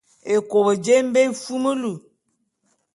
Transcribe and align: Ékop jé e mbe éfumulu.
Ékop 0.35 0.67
jé 0.83 0.95
e 0.99 1.03
mbe 1.07 1.19
éfumulu. 1.27 1.93